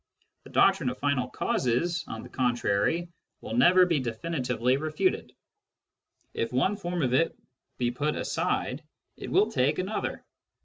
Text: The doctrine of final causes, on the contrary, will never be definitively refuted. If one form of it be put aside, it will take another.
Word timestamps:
The 0.45 0.49
doctrine 0.49 0.89
of 0.89 0.97
final 0.97 1.29
causes, 1.29 2.03
on 2.07 2.23
the 2.23 2.29
contrary, 2.29 3.07
will 3.39 3.55
never 3.55 3.85
be 3.85 3.99
definitively 3.99 4.75
refuted. 4.77 5.31
If 6.33 6.51
one 6.51 6.75
form 6.75 7.03
of 7.03 7.13
it 7.13 7.37
be 7.77 7.91
put 7.91 8.15
aside, 8.15 8.83
it 9.15 9.29
will 9.29 9.51
take 9.51 9.77
another. 9.77 10.25